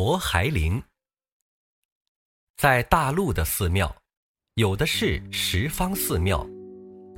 [0.00, 0.80] 佛海林，
[2.56, 3.92] 在大陆的寺庙，
[4.54, 6.48] 有的是十方寺庙，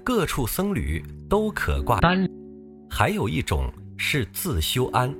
[0.03, 2.27] 各处僧侣都可挂单；
[2.89, 5.15] 还有一种是自修庵，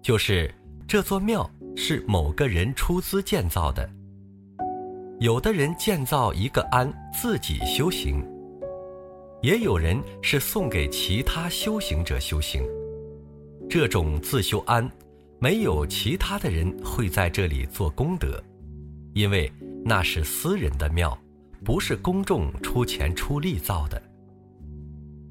[0.00, 0.54] 就是
[0.86, 3.90] 这座庙是某个人出资建造的。
[5.18, 8.24] 有的人建造一个庵自己修行，
[9.42, 12.62] 也有人是送给其他修行者修行。
[13.68, 14.88] 这种自修庵。
[15.42, 18.42] 没有其他的人会在这里做功德，
[19.14, 19.50] 因为
[19.82, 21.16] 那是私人的庙，
[21.64, 24.00] 不是公众出钱出力造的。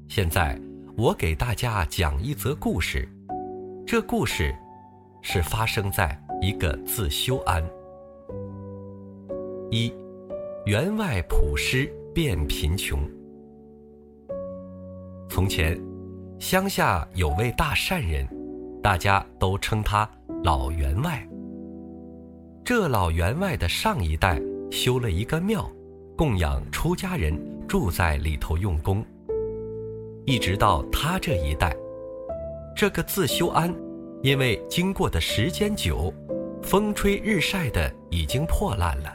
[0.08, 0.60] 现在
[0.96, 3.08] 我给大家讲一则故事，
[3.86, 4.52] 这故事
[5.22, 7.64] 是发生在一个自修庵。
[9.70, 9.92] 一，
[10.66, 12.98] 员外朴师变贫穷。
[15.28, 15.80] 从前，
[16.40, 18.28] 乡下有位大善人。
[18.82, 20.08] 大家都称他
[20.42, 21.26] 老员外。
[22.64, 25.70] 这老员外的上一代修了一个庙，
[26.16, 29.04] 供养出家人住在里头用功。
[30.24, 31.74] 一直到他这一代，
[32.74, 33.74] 这个自修庵，
[34.22, 36.12] 因为经过的时间久，
[36.62, 39.12] 风吹日晒的已经破烂了。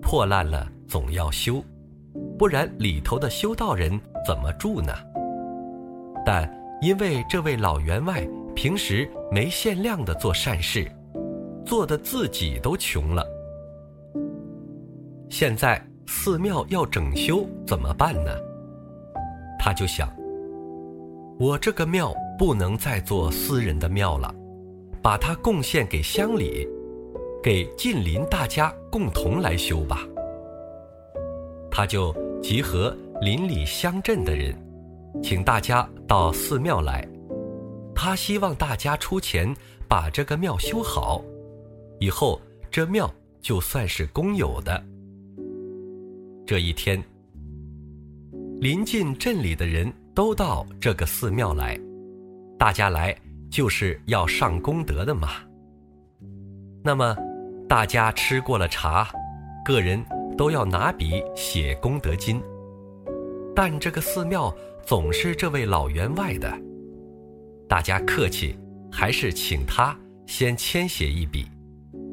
[0.00, 1.62] 破烂了总要修，
[2.38, 4.92] 不然里头的修道人怎么住呢？
[6.24, 6.50] 但
[6.80, 8.26] 因为这位老员外。
[8.56, 10.90] 平时没限量的做善事，
[11.64, 13.22] 做的自己都穷了。
[15.28, 18.30] 现在寺庙要整修怎么办呢？
[19.58, 20.08] 他就想，
[21.38, 24.34] 我这个庙不能再做私人的庙了，
[25.02, 26.66] 把它贡献给乡里，
[27.42, 30.00] 给近邻大家共同来修吧。
[31.70, 32.10] 他就
[32.42, 34.56] 集合邻里乡镇的人，
[35.22, 37.06] 请大家到寺庙来。
[37.96, 39.52] 他希望大家出钱
[39.88, 41.24] 把这个庙修好，
[41.98, 42.38] 以后
[42.70, 44.84] 这庙就算是公有的。
[46.46, 47.02] 这一天，
[48.60, 51.80] 临近镇里的人都到这个寺庙来，
[52.58, 53.16] 大家来
[53.50, 55.30] 就是要上功德的嘛。
[56.84, 57.16] 那么，
[57.66, 59.08] 大家吃过了茶，
[59.64, 60.04] 个人
[60.36, 62.40] 都要拿笔写功德金，
[63.54, 66.56] 但这个寺庙总是这位老员外的。
[67.68, 68.56] 大家客气，
[68.92, 69.96] 还是请他
[70.26, 71.46] 先签写一笔，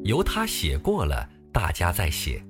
[0.02, 2.44] 由他写过了，大家再写。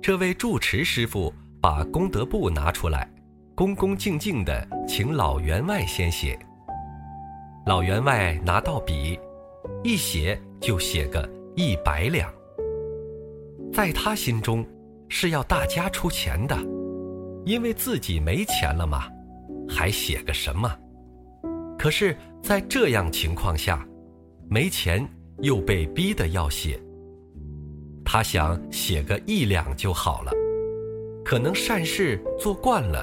[0.00, 3.06] 这位住持师傅把功德簿拿出来，
[3.54, 6.38] 恭恭敬敬地请老员外先写。
[7.66, 9.18] 老员外拿到笔，
[9.84, 12.32] 一写就写个一百两。
[13.70, 14.66] 在他心中，
[15.10, 16.56] 是要大家出钱的，
[17.44, 19.06] 因为自己没钱了嘛，
[19.68, 20.74] 还写个什么？
[21.80, 23.82] 可是，在这样情况下，
[24.50, 25.02] 没钱
[25.38, 26.78] 又被逼得要写。
[28.04, 30.32] 他想写个一两就好了，
[31.24, 33.02] 可能善事做惯了，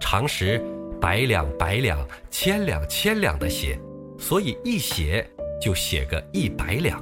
[0.00, 0.60] 常识
[1.00, 3.78] 百两百两、千两千两的写，
[4.18, 5.24] 所以一写
[5.60, 7.00] 就写个一百两，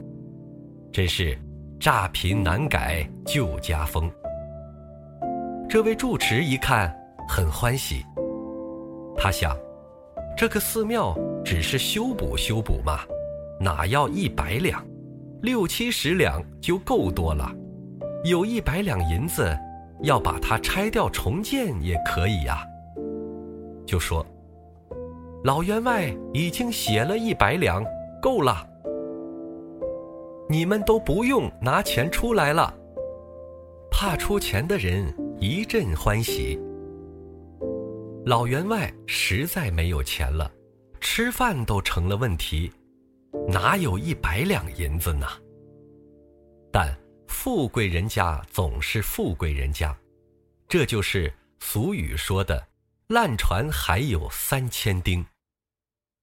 [0.93, 1.35] 真是
[1.81, 4.11] 乍贫难改旧家风。
[5.67, 6.95] 这位住持一看
[7.27, 8.05] 很欢喜，
[9.17, 9.57] 他想。
[10.37, 11.15] 这个寺庙
[11.45, 13.01] 只是修补修补嘛，
[13.61, 14.83] 哪要一百两，
[15.43, 17.51] 六七十两就够多了。
[18.25, 19.55] 有一百两银子，
[20.03, 22.65] 要把它拆掉重建也可以呀。
[23.87, 24.25] 就说，
[25.45, 27.85] 老员外已经写了一百两，
[28.23, 28.67] 够了。
[30.49, 32.75] 你们都不用拿钱出来了。
[33.91, 35.05] 怕出钱的人
[35.39, 36.59] 一阵欢喜。
[38.27, 40.53] 老员外实在没有钱了，
[41.01, 42.71] 吃饭都成了问题，
[43.49, 45.27] 哪有一百两银子呢？
[46.71, 46.95] 但
[47.29, 49.97] 富贵人家总是富贵人家，
[50.69, 52.69] 这就是俗语说的
[53.09, 55.25] “烂船还有三千钉”，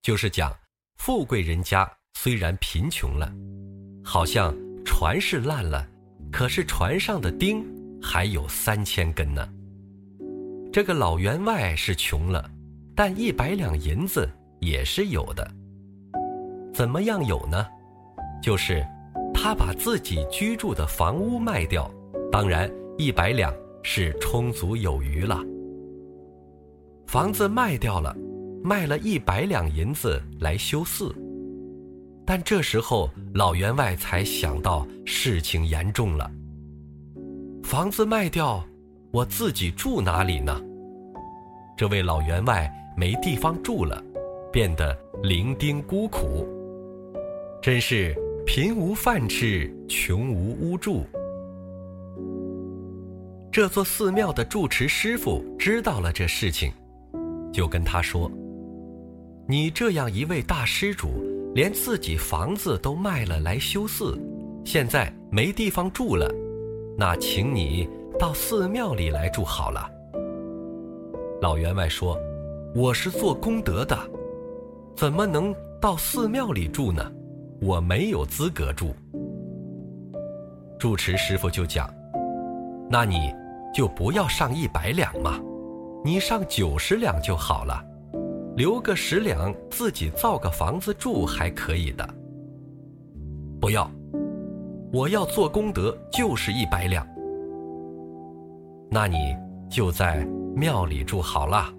[0.04, 0.56] 就是讲
[0.98, 3.34] 富贵人家虽然贫穷了，
[4.04, 4.56] 好像
[4.86, 5.90] 船是烂了，
[6.32, 7.66] 可是船上的钉
[8.02, 9.52] 还有三千根呢。
[10.78, 12.52] 这个老员外是穷了，
[12.96, 14.30] 但一百两银子
[14.60, 15.52] 也是有的。
[16.72, 17.66] 怎么样有呢？
[18.44, 18.86] 就是
[19.34, 21.92] 他把自己居住的房屋卖掉，
[22.32, 23.52] 当然一百两
[23.82, 25.40] 是充足有余了。
[27.08, 28.16] 房子卖掉了，
[28.64, 31.12] 卖了一百两银子来修寺。
[32.24, 36.30] 但这时候老员外才想到事情严重了。
[37.64, 38.64] 房子卖掉，
[39.10, 40.56] 我自己住哪里呢？
[41.78, 44.04] 这位老员外没地方住了，
[44.52, 46.48] 变得伶仃孤苦。
[47.62, 48.16] 真是
[48.48, 51.06] 贫无饭吃，穷无屋住。
[53.52, 56.74] 这座寺庙的住持师傅知道了这事情，
[57.54, 58.32] 就跟他说
[59.48, 61.10] ：“你这样一位大施主，
[61.54, 64.20] 连自己房子都卖了来修寺，
[64.66, 66.28] 现在没地方住了，
[66.98, 67.88] 那请你
[68.18, 69.88] 到寺庙里来住好了。”
[71.42, 72.18] 老员外说
[72.76, 73.98] ：“我是做功德的，
[74.96, 77.04] 怎么能到寺庙里住呢？
[77.62, 78.96] 我没有资格住。”
[80.80, 81.90] 住持师傅就讲
[82.90, 83.34] ：“那你。”
[83.74, 85.40] 就不要上一百两嘛，
[86.04, 87.86] 你上九十两就好了，
[88.56, 92.10] 留个十两自己造个房子住还可以的。
[93.62, 93.88] 不要，
[94.92, 97.06] 我要做功德就是一百两。
[98.90, 99.38] 那你
[99.70, 101.72] 就在庙里住好了。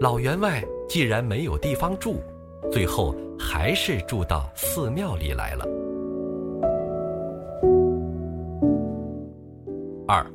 [0.00, 2.16] 老员外既然没有地方住，
[2.72, 5.64] 最后还是住到寺庙里来了。
[10.08, 10.26] 二，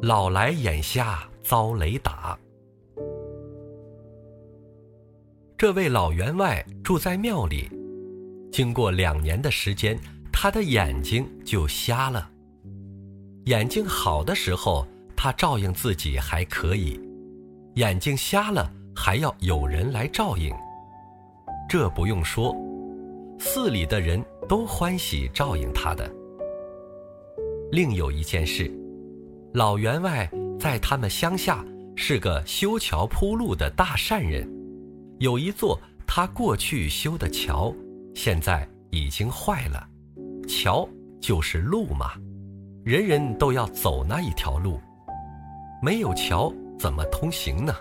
[0.00, 2.38] 老来眼瞎遭雷打。
[5.58, 7.68] 这位老员外住在庙里，
[8.50, 9.98] 经过两年的时间，
[10.32, 12.30] 他的眼睛就瞎了。
[13.44, 14.86] 眼睛好的时候，
[15.22, 17.00] 他照应自己还可以；
[17.76, 20.52] 眼睛瞎了，还要有人来照应。
[21.68, 22.52] 这不用说，
[23.38, 26.12] 寺里的人都欢喜照应他的。
[27.70, 28.68] 另有一件事。
[29.54, 30.28] 老员外
[30.58, 31.64] 在他们乡下
[31.94, 34.44] 是个修桥铺路的大善人，
[35.20, 37.72] 有一座他过去修的桥，
[38.12, 39.88] 现在已经坏了。
[40.48, 40.88] 桥
[41.20, 42.14] 就是路嘛，
[42.84, 44.80] 人人都要走那一条路，
[45.84, 47.74] 没有桥怎么通行呢？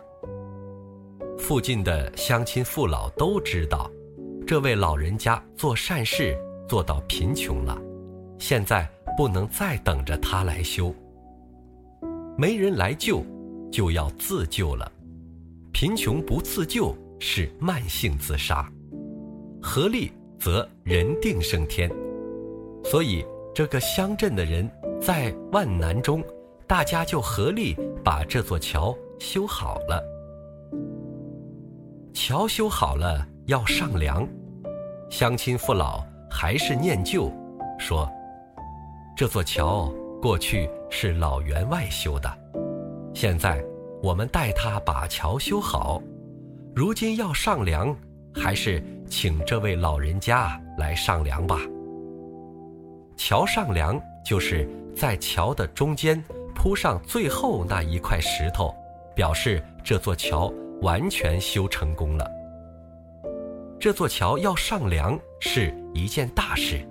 [1.38, 3.92] 附近的乡亲父老都知道，
[4.48, 6.36] 这位老人家做善事
[6.68, 7.80] 做到贫穷了，
[8.40, 10.92] 现在不能再等着他来修。
[12.36, 13.24] 没人来救，
[13.72, 14.92] 就要自救了。
[15.72, 18.68] 贫穷不自救是慢性自杀，
[19.62, 21.88] 合力则人定胜天。
[22.84, 23.24] 所以
[23.54, 24.68] 这个乡镇的人
[25.00, 26.24] 在万难中，
[26.72, 30.02] 大家就合力把这座桥修好了。
[32.14, 34.26] 桥修好了要上梁，
[35.10, 37.30] 乡亲父老还是念旧，
[37.78, 38.10] 说
[39.18, 39.94] 这座桥。
[40.22, 42.32] 过去是老员外修的，
[43.14, 43.62] 现在
[44.02, 46.02] 我们代他把桥修好。
[46.74, 47.94] 如今要上梁，
[48.34, 51.58] 还是请这位老人家来上梁吧。
[53.18, 56.24] 桥上梁就是在桥的中间
[56.62, 58.72] 铺上最后那一块石头，
[59.16, 60.54] 表示这座桥
[60.84, 62.32] 完全修成功了。
[63.80, 66.88] 这座桥要上梁是一件大事，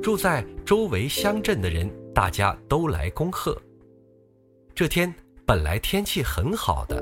[0.00, 1.92] 住在周围乡镇的人。
[2.14, 3.60] 大家都来恭贺。
[4.74, 5.12] 这天
[5.44, 7.00] 本来天气很好的，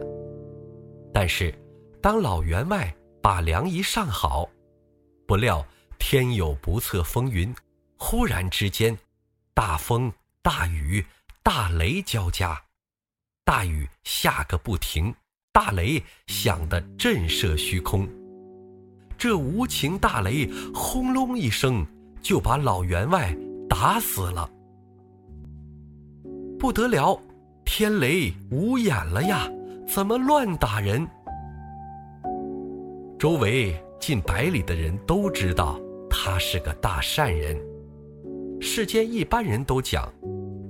[1.12, 1.54] 但是
[2.02, 4.48] 当老员外把梁一上好，
[5.26, 5.62] 不料
[5.98, 7.54] 天有不测风云，
[7.98, 8.96] 忽然之间，
[9.54, 10.12] 大风、
[10.42, 11.04] 大雨、
[11.46, 12.60] 大雷交加，
[13.44, 15.14] 大雨下个不停，
[15.52, 18.08] 大雷响得震慑虚空。
[19.16, 21.86] 这无情大雷轰隆一声，
[22.20, 23.32] 就把老员外
[23.68, 24.50] 打死了。
[26.58, 27.16] 不得了，
[27.64, 29.48] 天雷无眼了呀！
[29.86, 31.06] 怎么乱打人？
[33.20, 37.56] 周围近百里的人都知道他是个大善人。
[38.60, 40.12] 世间一般人都讲，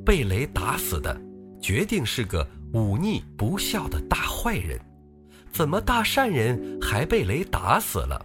[0.07, 1.21] 被雷打死的，
[1.61, 4.81] 决定是个忤逆不孝的大坏人。
[5.53, 8.25] 怎么大善人还被雷打死了？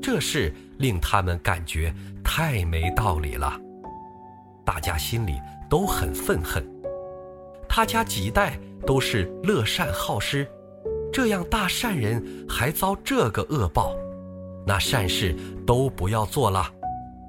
[0.00, 3.60] 这事令他们感觉太没道理了。
[4.64, 5.32] 大家心里。
[5.68, 6.64] 都很愤恨，
[7.68, 10.46] 他家几代都是乐善好施，
[11.12, 13.96] 这样大善人还遭这个恶报，
[14.64, 15.34] 那善事
[15.66, 16.72] 都不要做了，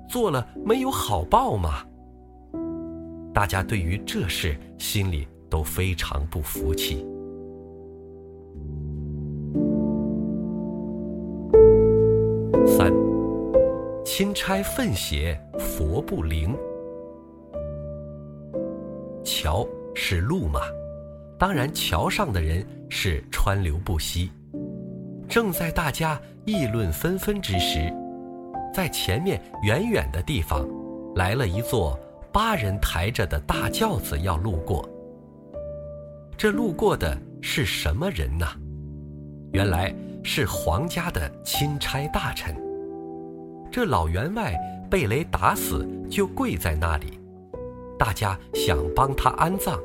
[0.08, 1.84] 做了没有好报吗。
[3.38, 7.06] 大家对于这事心里都非常不服气。
[12.66, 12.92] 三，
[14.04, 16.58] 钦差奋血，佛不灵。
[19.24, 19.64] 桥
[19.94, 20.62] 是路嘛，
[21.38, 24.32] 当然桥上的人是川流不息。
[25.30, 27.94] 正在大家议论纷纷之时，
[28.74, 30.68] 在前面远远的地方，
[31.14, 32.00] 来了一座
[32.32, 34.88] 八人抬着的大轿子要路过。
[36.38, 38.46] 这路过的是什么人呢？
[39.54, 39.94] 原来
[40.24, 42.56] 是皇家的钦差大臣。
[43.72, 44.56] 这老员外
[44.90, 47.20] 被雷打死，就跪在那里，
[47.98, 49.80] 大家想帮他安葬，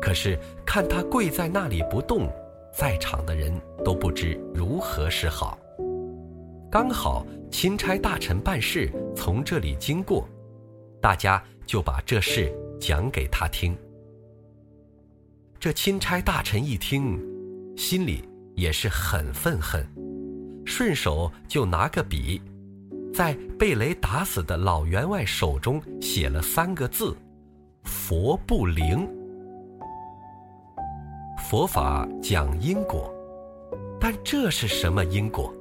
[0.00, 2.28] 可是看他跪在那里不动，
[2.72, 3.52] 在场的人
[3.84, 5.58] 都不知如何是好。
[6.70, 10.26] 刚好钦差大臣办事从这里经过，
[11.02, 13.76] 大家就把这事讲给他听。
[15.58, 17.20] 这钦差大臣一听，
[17.76, 19.84] 心里也是很愤恨，
[20.64, 22.40] 顺手就拿个笔，
[23.12, 27.16] 在被雷打死的老员外手中写了三个字
[27.82, 29.08] ：“佛不灵。”
[31.50, 33.12] 佛法讲因果，
[34.00, 35.52] 但这是什么因果？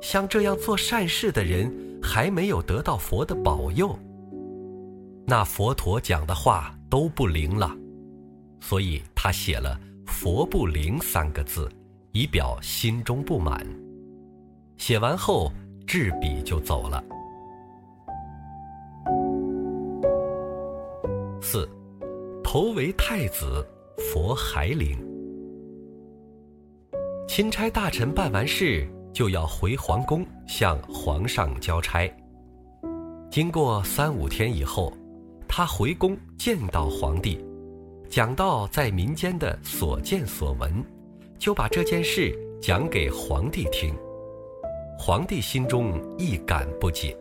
[0.00, 1.70] 像这样做善事的人，
[2.02, 3.96] 还没有得到佛的保佑，
[5.26, 7.74] 那佛陀讲的话都不灵了，
[8.60, 11.70] 所以他写了“佛不灵”三个字，
[12.12, 13.66] 以表心中不满。
[14.76, 15.50] 写完后，
[15.86, 17.02] 执笔就走了。
[21.40, 21.68] 四，
[22.42, 23.66] 头为太子，
[23.98, 24.98] 佛还灵。
[27.28, 28.88] 钦差大臣办完事。
[29.12, 32.10] 就要回皇宫向皇上交差。
[33.30, 34.90] 经过三五天以后，
[35.54, 37.38] 他回宫见到皇帝，
[38.08, 40.82] 讲到在民间的所见所闻，
[41.38, 43.94] 就把这件事讲给皇帝听。
[44.98, 47.14] 皇帝心中一感不解。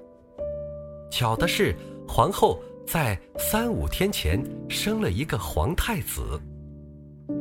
[1.10, 1.76] 巧的是，
[2.08, 2.58] 皇后
[2.88, 6.22] 在三五天前生了一个皇太子，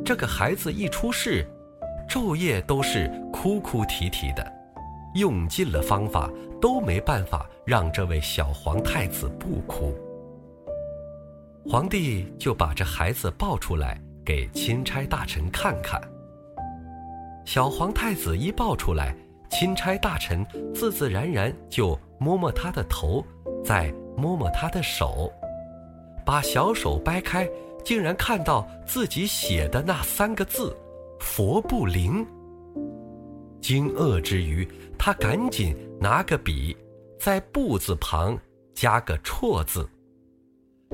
[0.05, 1.47] 这个孩子一出世。
[2.09, 4.45] 昼夜都是哭哭啼啼的，
[5.15, 6.29] 用尽了方法
[6.61, 9.95] 都没办法让这位小皇太子不哭。
[11.69, 16.01] 皇帝就把这孩子抱出来给钦差大臣看看。
[17.45, 19.15] 小皇太子一抱出来，
[19.51, 23.25] 钦差大臣自自然然就摸摸他的头，
[23.65, 25.31] 再摸摸他的手，
[26.25, 27.49] 把小手掰开，
[27.85, 30.77] 竟然看到自己写的那三个字。
[31.19, 32.27] 佛不灵。
[33.61, 34.67] 惊愕之余，
[34.99, 36.77] 他赶紧拿个笔，
[37.19, 38.39] 在“不”字旁
[38.75, 39.87] 加个“错”字。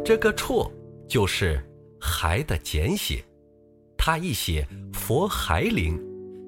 [0.05, 0.71] 这个“绰”
[1.09, 1.61] 就是
[2.01, 3.25] “还”的简写。
[3.97, 5.99] 他一写“佛还灵”，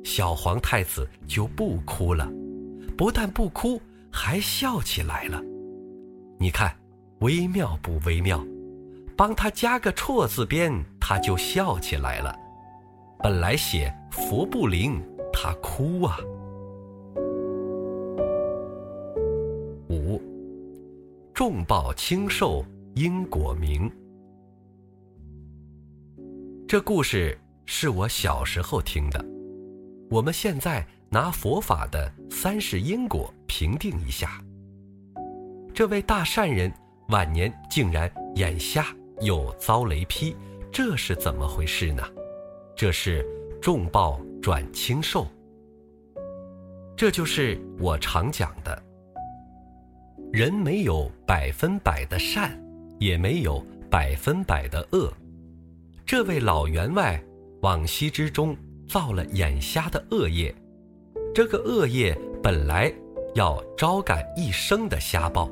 [0.05, 2.31] 小皇太子就不哭了，
[2.97, 3.81] 不但不哭，
[4.13, 5.43] 还笑起来了。
[6.39, 6.77] 你看，
[7.21, 8.45] 微妙不微妙？
[9.17, 12.37] 帮他加个“绰”字边，他就笑起来了。
[13.21, 15.03] 本来写佛不灵，
[15.33, 16.19] 他哭啊。
[19.89, 20.21] 五，
[21.35, 22.65] 重报轻受
[22.99, 23.89] 因果明。
[26.67, 29.25] 这故事是我小时候听的，
[30.11, 34.43] 我们现在拿佛法的三世因果评定一下。
[35.73, 36.73] 这位大善人
[37.11, 38.85] 晚年竟然眼瞎
[39.21, 40.35] 又遭雷劈，
[40.73, 42.03] 这是怎么回事呢？
[42.75, 43.25] 这是
[43.63, 45.25] 重报转轻受，
[46.97, 48.83] 这就是我常讲的：
[50.33, 52.61] 人没有百分百的善，
[52.99, 55.13] 也没有百分百的恶。
[56.07, 57.23] 这位老员外
[57.63, 58.57] 往昔之中
[58.89, 60.55] 造了眼瞎的恶业，
[61.35, 62.93] 这个恶业本来
[63.35, 65.51] 要招感一生的瞎报，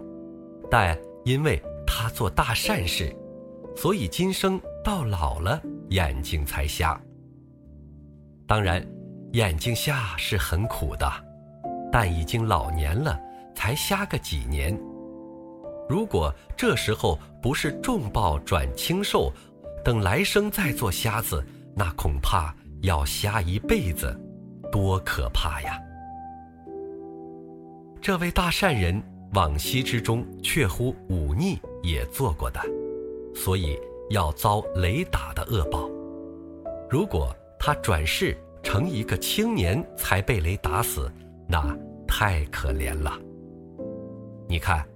[0.70, 3.14] 但因为他做大善事，
[3.76, 6.98] 所以今生到老了眼睛才瞎。
[8.46, 8.84] 当然，
[9.32, 11.10] 眼睛瞎是很苦的，
[11.92, 13.20] 但已经老年了，
[13.54, 14.78] 才瞎个几年。
[15.88, 19.32] 如果这时候不是重报转轻受，
[19.84, 24.18] 等来生再做瞎子，那恐怕要瞎一辈子，
[24.70, 25.78] 多可怕呀！
[28.00, 29.02] 这位大善人
[29.34, 32.60] 往昔之中，确乎忤逆也做过的，
[33.34, 33.78] 所以
[34.10, 35.88] 要遭雷打的恶报。
[36.90, 37.34] 如果。
[37.58, 41.10] 他转世成一个青年才被雷打死，
[41.48, 41.74] 那
[42.06, 43.18] 太可怜了。
[44.46, 44.86] 你看，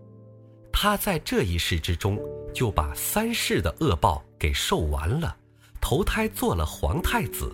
[0.83, 2.19] 他在这一世之中
[2.55, 5.37] 就把三世的恶报给受完了，
[5.79, 7.53] 投胎做了皇太子，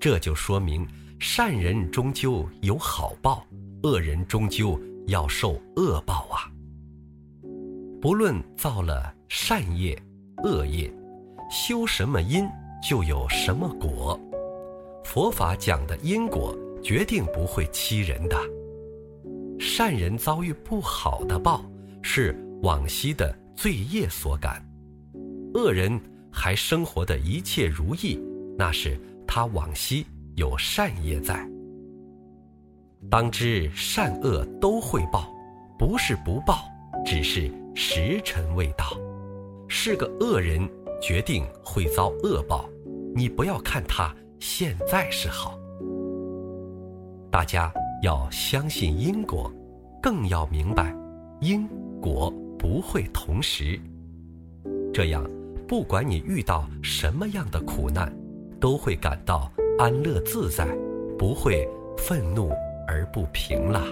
[0.00, 0.88] 这就说明
[1.20, 3.46] 善人终究有好报，
[3.82, 6.48] 恶人终究要受恶报啊。
[8.00, 10.02] 不论造了善业、
[10.42, 10.90] 恶业，
[11.50, 12.48] 修什么因，
[12.82, 14.18] 就有什么果。
[15.04, 18.38] 佛法讲的因果决定不会欺人的。
[19.60, 21.62] 善人遭遇不好的报，
[22.02, 24.62] 是往昔的罪业所感；
[25.54, 26.00] 恶人
[26.30, 28.18] 还生活的一切如意，
[28.56, 31.48] 那是他往昔有善业在。
[33.10, 35.32] 当知善恶都会报，
[35.78, 36.64] 不是不报，
[37.06, 38.84] 只是时辰未到。
[39.68, 40.68] 是个恶人，
[41.00, 42.68] 决定会遭恶报。
[43.14, 45.58] 你不要看他现在是好。
[47.30, 49.52] 大家要相信因果，
[50.02, 50.94] 更要明白
[51.40, 51.68] 因
[52.00, 53.78] 果不会同时。
[54.92, 55.24] 这样，
[55.66, 58.12] 不管你遇到什么样的苦难，
[58.58, 60.66] 都会感到安乐自在，
[61.18, 62.50] 不会愤怒
[62.86, 63.84] 而不平了。